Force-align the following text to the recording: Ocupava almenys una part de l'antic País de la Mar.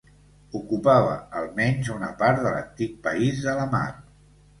Ocupava 0.59 1.11
almenys 1.41 1.91
una 1.95 2.09
part 2.21 2.41
de 2.45 2.55
l'antic 2.55 2.95
País 3.09 3.43
de 3.45 3.55
la 3.61 3.67
Mar. 3.75 3.85